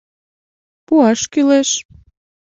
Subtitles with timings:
[0.85, 1.69] Пуаш кӱлеш.